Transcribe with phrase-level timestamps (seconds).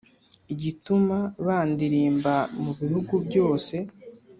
[0.53, 3.75] igituma bandirimba mu bihugu byose